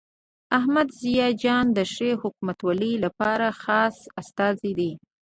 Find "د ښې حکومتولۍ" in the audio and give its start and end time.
1.77-2.93